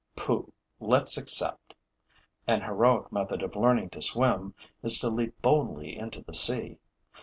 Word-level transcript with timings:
Pooh, 0.15 0.51
let's 0.79 1.15
accept! 1.15 1.75
An 2.47 2.61
heroic 2.63 3.11
method 3.11 3.43
of 3.43 3.55
learning 3.55 3.91
to 3.91 4.01
swim 4.01 4.55
is 4.81 4.97
to 4.97 5.09
leap 5.11 5.39
boldly 5.43 5.95
into 5.95 6.23
the 6.23 6.33
sea. 6.33 6.79